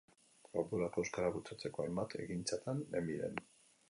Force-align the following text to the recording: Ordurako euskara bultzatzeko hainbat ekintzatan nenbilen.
Ordurako 0.61 1.03
euskara 1.03 1.29
bultzatzeko 1.35 1.85
hainbat 1.85 2.17
ekintzatan 2.23 2.83
nenbilen. 2.95 3.37